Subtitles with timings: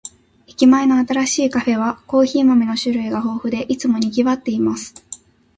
[0.47, 4.95] 駅前の新しいカフェは、コーヒー豆の種類が豊富で、いつも賑わっています。